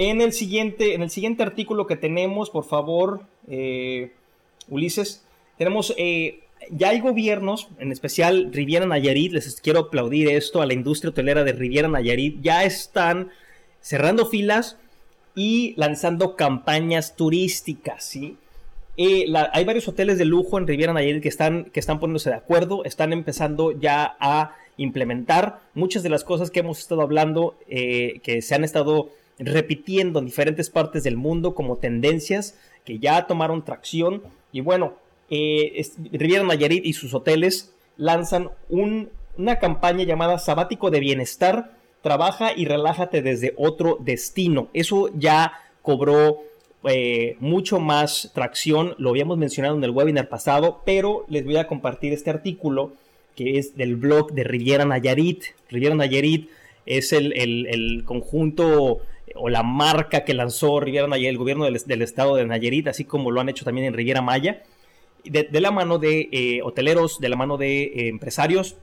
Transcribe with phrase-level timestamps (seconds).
[0.00, 4.12] En el siguiente, en el siguiente artículo que tenemos, por favor, eh,
[4.68, 5.24] Ulises,
[5.56, 6.38] tenemos, eh,
[6.70, 11.42] ya hay gobiernos, en especial Riviera Nayarit, les quiero aplaudir esto a la industria hotelera
[11.42, 13.30] de Riviera Nayarit, ya están
[13.80, 14.76] cerrando filas
[15.34, 18.36] y lanzando campañas turísticas, ¿sí?
[18.96, 22.36] Eh, hay varios hoteles de lujo en Riviera Nayarit que están, que están poniéndose de
[22.36, 28.38] acuerdo, están empezando ya a implementar muchas de las cosas que hemos estado hablando, que
[28.42, 34.22] se han estado repitiendo en diferentes partes del mundo como tendencias que ya tomaron tracción.
[34.52, 34.94] Y bueno,
[35.30, 41.72] eh, Riviera Nayarit y sus hoteles lanzan un- una campaña llamada Sabático de Bienestar.
[42.02, 44.68] Trabaja y relájate desde otro destino.
[44.72, 46.38] Eso ya cobró
[46.84, 48.94] eh, mucho más tracción.
[48.98, 52.92] Lo habíamos mencionado en el webinar pasado, pero les voy a compartir este artículo
[53.34, 55.42] que es del blog de Riviera Nayarit.
[55.68, 56.48] Riviera Nayarit
[56.88, 59.00] es el, el- el conjunto
[59.34, 63.04] o la marca que lanzó Riviera Nayarit, el gobierno del, del estado de Nayarit, así
[63.04, 64.62] como lo han hecho también en Riviera Maya,
[65.24, 68.76] de, la mano de eh, hoteleros, de la mano de eh, empresarios,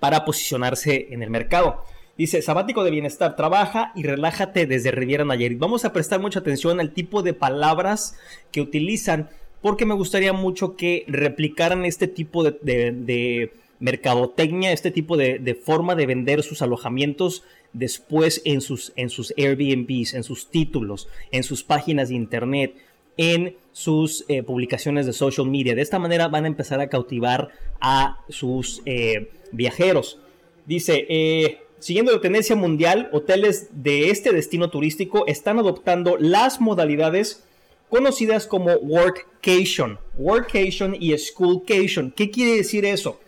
[0.00, 1.84] para posicionarse en el mercado.
[2.18, 5.58] Dice, sabático de bienestar, trabaja y relájate desde Riviera Nayarit.
[5.58, 8.18] Vamos a prestar mucha atención al tipo de palabras
[8.52, 9.28] que utilizan,
[9.62, 16.06] porque me gustaría mucho que replicaran este tipo de mercadotecnia, este tipo de, forma de
[16.06, 22.08] vender sus alojamientos después en sus, en sus Airbnbs, en sus títulos, en sus páginas
[22.08, 22.74] de internet,
[23.16, 25.74] en sus eh, publicaciones de social media.
[25.74, 30.18] De esta manera van a empezar a cautivar a sus eh, viajeros.
[30.64, 37.44] Dice, eh, siguiendo la tendencia mundial, hoteles de este destino turístico están adoptando las modalidades
[37.88, 42.10] conocidas como workcation, workation y schoolcation.
[42.10, 43.20] ¿Qué quiere decir eso?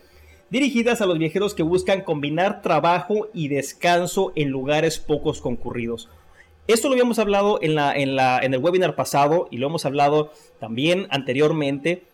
[0.51, 6.09] Dirigidas a los viajeros que buscan combinar trabajo y descanso en lugares pocos concurridos.
[6.67, 12.05] Esto lo habíamos hablado en, el webinar pasado y lo hemos hablado también anteriormente.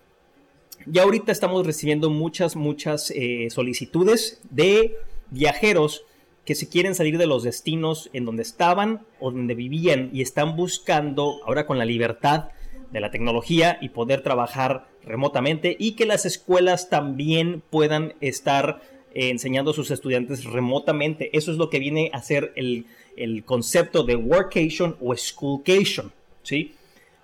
[0.87, 4.97] Ya ahorita estamos recibiendo muchas, muchas eh, solicitudes de
[5.31, 6.03] viajeros
[6.45, 10.56] que se quieren salir de los destinos en donde estaban o donde vivían y están
[10.56, 12.49] buscando ahora con la libertad
[12.91, 18.82] de la tecnología y poder trabajar remotamente y que las escuelas también puedan estar
[19.15, 21.37] eh, enseñando a sus estudiantes remotamente.
[21.37, 26.75] Eso es lo que viene a ser el, el concepto de workation o schoolcation, ¿sí?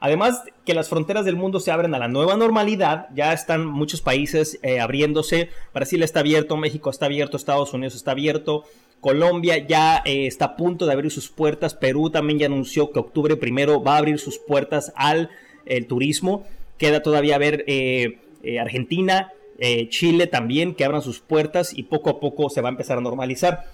[0.00, 4.00] Además que las fronteras del mundo se abren a la nueva normalidad, ya están muchos
[4.00, 8.64] países eh, abriéndose, Brasil está abierto, México está abierto, Estados Unidos está abierto,
[9.00, 12.98] Colombia ya eh, está a punto de abrir sus puertas, Perú también ya anunció que
[12.98, 15.28] octubre primero va a abrir sus puertas al
[15.66, 16.46] el turismo,
[16.80, 22.08] queda todavía ver eh, eh, Argentina, eh, Chile también que abran sus puertas y poco
[22.08, 23.66] a poco se va a empezar a normalizar.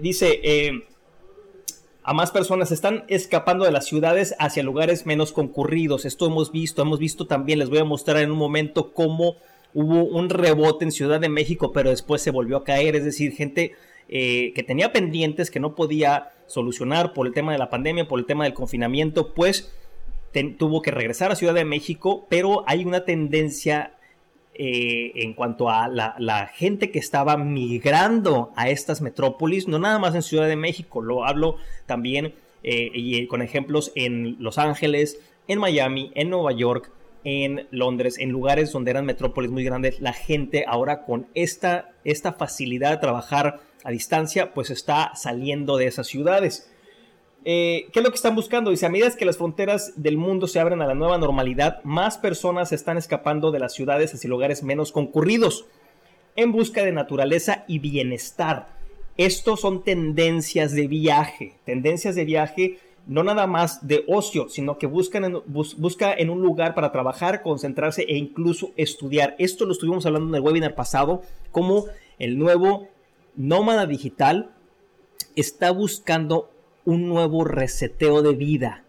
[0.00, 0.82] Dice,
[2.02, 6.04] a más personas están escapando de las ciudades hacia lugares menos concurridos.
[6.04, 9.36] Esto hemos visto, hemos visto también, les voy a mostrar en un momento cómo
[9.72, 13.32] hubo un rebote en Ciudad de México, pero después se volvió a caer, es decir,
[13.36, 13.76] gente
[14.08, 18.26] que tenía pendientes que no podía solucionar por el tema de la pandemia, por el
[18.26, 19.72] tema del confinamiento, pues
[20.58, 23.94] tuvo que regresar a Ciudad de México, pero hay una tendencia
[24.54, 30.14] eh, en cuanto a la, gente que estaba migrando a estas metrópolis, no nada más
[30.14, 31.56] en Ciudad de México, lo hablo
[31.86, 36.90] también eh, y con ejemplos en Los Ángeles, en Miami, en Nueva York,
[37.24, 42.32] en Londres, en lugares donde eran metrópolis muy grandes, la gente ahora con esta, esta
[42.32, 46.71] facilidad de trabajar a distancia, pues está saliendo de esas ciudades.
[47.44, 48.70] Eh, ¿Qué es lo que están buscando?
[48.70, 52.18] Dice, a medida que las fronteras del mundo se abren a la nueva normalidad, más
[52.18, 55.66] personas están escapando de las ciudades hacia lugares menos concurridos
[56.36, 58.68] en busca de naturaleza y bienestar.
[59.16, 64.86] Estos son tendencias de viaje, tendencias de viaje no nada más de ocio, sino que
[64.86, 69.34] buscan busca en un lugar para trabajar, concentrarse e incluso estudiar.
[69.38, 71.86] Esto lo estuvimos hablando en el webinar pasado, como
[72.18, 72.88] el nuevo
[73.34, 74.52] nómada digital
[75.34, 76.51] está buscando
[76.84, 78.84] un nuevo reseteo de vida.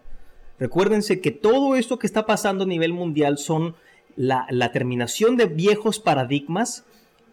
[0.58, 3.74] Recuérdense que todo esto que está pasando a nivel mundial son
[4.16, 6.84] la, la, terminación de viejos paradigmas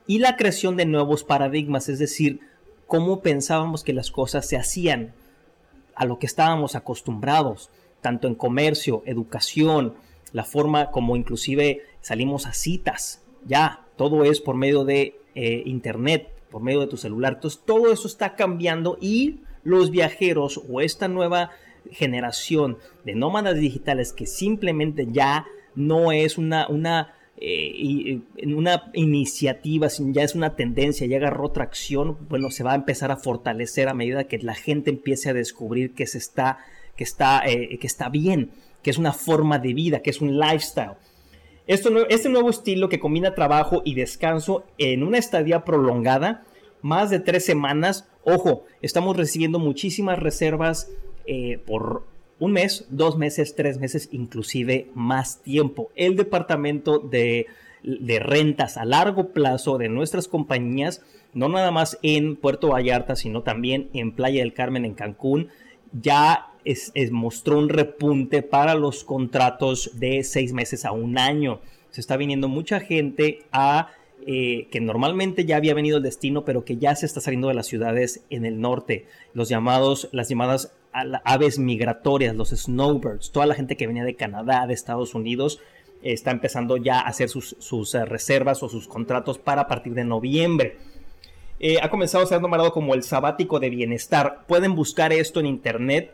[0.08, 2.40] y la creación de nuevos paradigmas, es decir,
[2.88, 5.14] cómo pensábamos que las cosas se hacían,
[5.96, 7.70] a lo que estábamos acostumbrados,
[8.02, 9.94] tanto en comercio, educación,
[10.34, 16.30] la forma como inclusive salimos a citas, ya, todo es por medio de eh, internet,
[16.50, 17.34] por medio de tu celular.
[17.34, 21.52] Entonces todo eso está cambiando y los viajeros o esta nueva
[21.92, 30.24] generación de nómadas digitales que simplemente ya no es una, una, eh, una iniciativa, ya
[30.24, 34.26] es una tendencia, ya agarró tracción, bueno, se va a empezar a fortalecer a medida
[34.26, 36.60] que la gente empiece a descubrir que se está,
[36.96, 38.52] que está, eh, que está bien,
[38.84, 40.98] que es una forma de vida, que es un lifestyle.
[41.68, 46.44] Esto, este nuevo estilo que combina trabajo y descanso en una estadía prolongada,
[46.82, 50.90] más de tres semanas, ojo, estamos recibiendo muchísimas reservas
[51.26, 52.04] eh, por
[52.42, 55.92] un mes, dos meses, tres meses, inclusive más tiempo.
[55.96, 57.46] El departamento de,
[57.84, 63.90] rentas a largo plazo de nuestras compañías, no nada más en Puerto Vallarta, sino también
[63.94, 65.50] en Playa del Carmen, en Cancún,
[65.94, 71.62] ya es, mostró un repunte para los contratos de seis meses a un año.
[71.92, 73.90] Se está viniendo mucha gente a
[74.28, 77.54] eh, que normalmente ya había venido al destino, pero que ya se está saliendo de
[77.54, 79.06] las ciudades en el norte.
[79.34, 80.74] Los llamados, las llamadas
[81.24, 85.60] aves migratorias, los snowbirds, toda la gente que venía de Canadá, de Estados Unidos,
[86.04, 90.78] está empezando ya a hacer sus, eh, reservas o sus contratos para partir de noviembre.
[91.60, 94.46] Eh, ha comenzado a ser nombrado como el sabático de bienestar.
[94.48, 96.14] Pueden buscar esto en internet.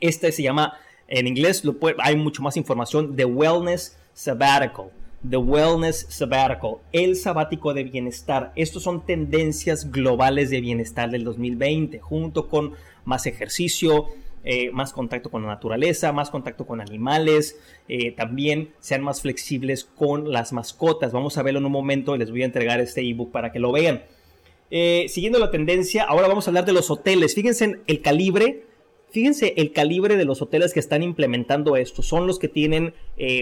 [0.00, 0.74] Este se llama,
[1.06, 1.62] en inglés
[1.98, 4.90] hay mucho más información, The Wellness Sabbatical.
[5.28, 8.52] The Wellness Sabbatical, el sabático de bienestar.
[8.56, 12.72] Estos son tendencias globales de bienestar del 2020, junto con
[13.04, 14.06] más ejercicio,
[14.42, 19.84] eh, más contacto con la naturaleza, más contacto con animales, eh, también sean más flexibles
[19.84, 21.12] con las mascotas.
[21.12, 23.58] Vamos a verlo en un momento y les voy a entregar este ebook para que
[23.58, 24.02] lo vean.
[24.70, 27.34] Eh, siguiendo la tendencia, ahora vamos a hablar de los hoteles.
[27.34, 28.64] Fíjense en el calibre.
[29.10, 32.02] Fíjense el calibre de los hoteles que están implementando esto.
[32.02, 32.94] Son los que tienen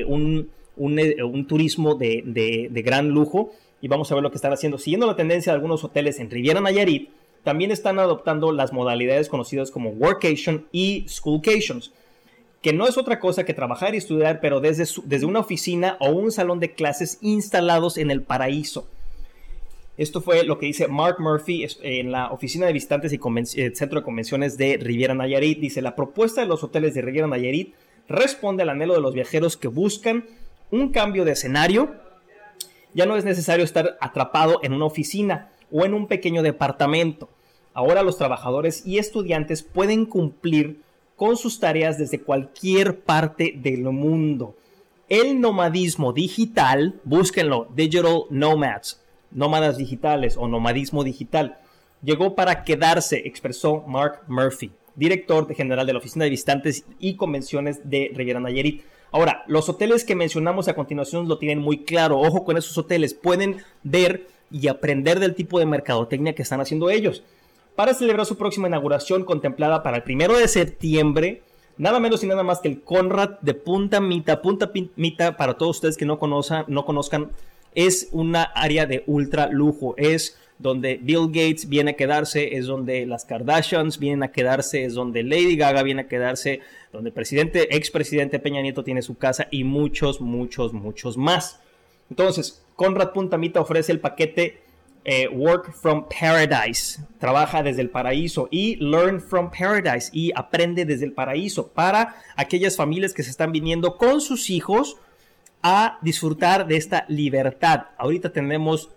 [0.06, 0.48] un,
[0.78, 3.52] eh, un, turismo de, gran lujo.
[3.80, 4.78] Y vamos a ver lo que están haciendo.
[4.78, 7.10] Siguiendo la tendencia de algunos hoteles en Riviera Nayarit,
[7.44, 11.92] también están adoptando las modalidades conocidas como workation y schoolcations.
[12.62, 16.10] Que no es otra cosa que trabajar y estudiar, pero desde, desde una oficina o
[16.10, 18.88] un salón de clases instalados en el paraíso.
[19.98, 23.98] Esto fue lo que dice Mark Murphy en la oficina de visitantes y eh, centro
[23.98, 25.58] de convenciones de Riviera Nayarit.
[25.58, 27.74] Dice, la propuesta de los hoteles de Riviera Nayarit
[28.08, 30.24] responde al anhelo de los viajeros que buscan
[30.70, 31.94] un cambio de escenario.
[32.94, 37.28] Ya no es necesario estar atrapado en una oficina o en un pequeño departamento.
[37.74, 40.80] Ahora los trabajadores y estudiantes pueden cumplir
[41.16, 44.56] con sus tareas desde cualquier parte del mundo.
[45.08, 49.00] El nomadismo digital, búsquenlo, Digital Nomads
[49.30, 51.58] nómadas digitales o nomadismo digital.
[52.02, 57.88] Llegó para quedarse, expresó Mark Murphy, director general de la Oficina de Visitantes y Convenciones
[57.88, 58.82] de Riviera Nayarit.
[59.10, 62.18] Ahora, los hoteles que mencionamos a continuación lo tienen muy claro.
[62.18, 66.90] Ojo con esos hoteles, pueden ver y aprender del tipo de mercadotecnia que están haciendo
[66.90, 67.22] ellos.
[67.76, 71.42] Para celebrar su próxima inauguración contemplada para el primero de septiembre,
[71.76, 74.42] nada menos y nada más que el Conrad de Punta Mita.
[74.42, 77.30] Punta Mita, para todos ustedes que no conozcan, no conozcan
[77.74, 79.94] es una área de ultra lujo.
[79.96, 84.94] Es donde Bill Gates viene a quedarse, es donde las Kardashians vienen a quedarse, es
[84.94, 86.60] donde Lady Gaga viene a quedarse,
[86.92, 91.60] donde el presidente, expresidente Peña Nieto tiene su casa y muchos, muchos, muchos más.
[92.10, 94.58] Entonces, Conrad Puntamita ofrece el paquete
[95.04, 101.06] eh, Work from Paradise, trabaja desde el paraíso y Learn from Paradise y aprende desde
[101.06, 104.96] el paraíso para aquellas familias que se están viniendo con sus hijos
[105.62, 107.86] a disfrutar de esta libertad.
[107.98, 108.90] Ahorita tenemos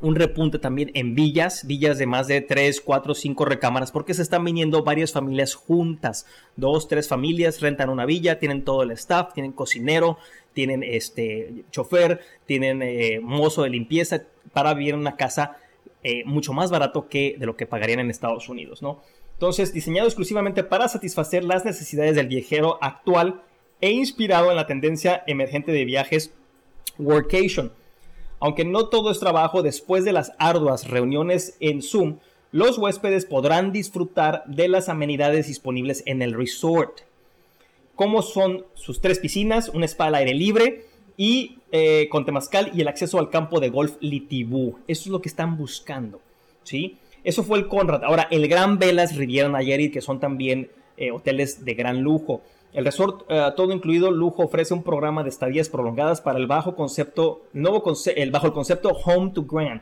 [0.00, 4.22] un repunte también en villas, villas de más de 3, 4, 5 recámaras, porque se
[4.22, 6.26] están viniendo varias familias juntas.
[6.56, 10.18] Dos, tres familias rentan una villa, tienen todo el staff, tienen cocinero,
[10.52, 14.22] tienen este chofer, tienen eh, mozo de limpieza
[14.52, 15.56] para vivir en una casa
[16.02, 19.00] eh, mucho más barato que de lo que pagarían en Estados Unidos, ¿no?
[19.32, 23.42] Entonces, diseñado exclusivamente para satisfacer las necesidades del viajero actual
[23.80, 26.32] e inspirado en la tendencia emergente de viajes
[26.98, 27.72] workation.
[28.38, 32.18] Aunque no todo es trabajo, después de las arduas reuniones en Zoom,
[32.52, 37.00] los huéspedes podrán disfrutar de las amenidades disponibles en el resort,
[37.94, 40.84] como son sus tres piscinas, un spa al aire libre
[41.16, 44.78] y eh, con temazcal y el acceso al campo de golf Litibú.
[44.86, 46.20] Eso es lo que están buscando,
[46.62, 46.98] ¿sí?
[47.24, 48.04] Eso fue el Conrad.
[48.04, 52.42] Ahora, el Gran Velas Riviera Nayarit, que son también eh, hoteles de gran lujo.
[52.76, 56.76] El resort eh, todo incluido lujo ofrece un programa de estadías prolongadas para el bajo
[56.76, 57.82] concepto, nuevo
[58.14, 59.80] el, bajo el concepto Home to Grand.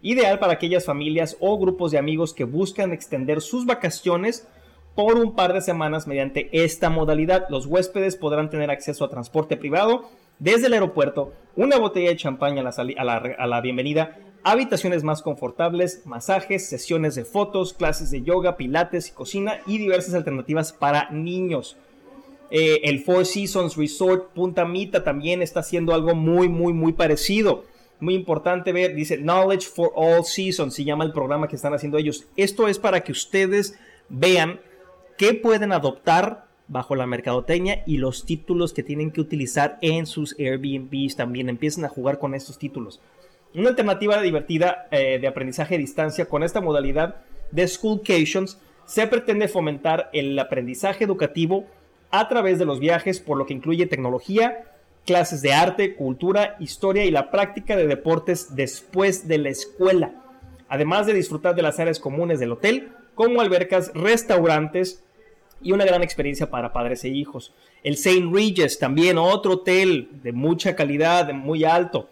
[0.00, 4.46] ideal para aquellas familias o grupos de amigos que buscan extender sus vacaciones
[4.94, 7.46] por un par de semanas mediante esta modalidad.
[7.48, 10.04] Los huéspedes podrán tener acceso a transporte privado
[10.38, 17.16] desde el aeropuerto, una botella de champaña a la, bienvenida, habitaciones más confortables, masajes, sesiones
[17.16, 21.76] de fotos, clases de yoga, pilates y cocina y diversas alternativas para niños.
[22.50, 27.64] Eh, el Four Seasons Resort Punta Mita también está haciendo algo muy, muy, muy parecido.
[27.98, 31.96] Muy importante ver, dice Knowledge for All Seasons, se llama el programa que están haciendo
[31.96, 32.26] ellos.
[32.36, 34.60] Esto es para que ustedes vean
[35.16, 40.38] qué pueden adoptar bajo la mercadotecnia y los títulos que tienen que utilizar en sus
[40.38, 43.00] Airbnbs también empiecen a jugar con estos títulos.
[43.54, 47.22] Una alternativa divertida eh, de aprendizaje a distancia con esta modalidad
[47.52, 51.66] de Schoolcations se pretende fomentar el aprendizaje educativo
[52.10, 54.64] a través de los viajes, por lo que incluye tecnología,
[55.04, 60.12] clases de arte, cultura, historia y la práctica de deportes después de la escuela,
[60.68, 65.02] además de disfrutar de las áreas comunes del hotel, como albercas, restaurantes,
[65.60, 67.52] y una gran experiencia para padres e hijos.
[67.82, 68.28] El St.
[68.32, 72.08] Regis, también otro hotel de mucha calidad, muy alto.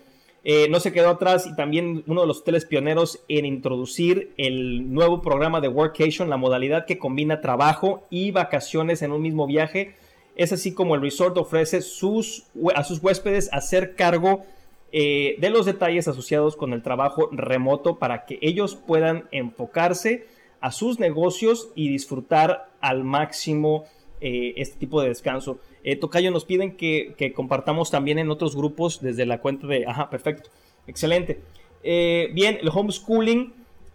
[0.46, 4.92] Eh, no se quedó atrás y también uno de los hoteles pioneros en introducir el
[4.92, 9.94] nuevo programa de Workation, la modalidad que combina trabajo y vacaciones en un mismo viaje.
[10.36, 14.44] Es así como el resort ofrece a sus huéspedes hacer cargo
[14.92, 20.26] eh, de los detalles asociados con el trabajo remoto para que ellos puedan enfocarse
[20.60, 23.86] a sus negocios y disfrutar al máximo
[24.20, 25.58] eh, este tipo de descanso.
[25.84, 29.86] Eh, Tocayo nos piden que, compartamos también en otros grupos desde la cuenta de...
[29.86, 30.50] Ajá, perfecto.
[30.86, 31.40] Excelente.
[31.82, 33.52] Eh, bien, el homeschooling.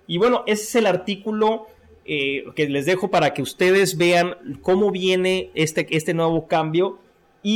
[0.07, 1.67] Y bueno, ese es el artículo
[2.05, 6.97] que les dejo para que ustedes vean cómo viene este, este nuevo cambio.
[7.43, 7.55] Y...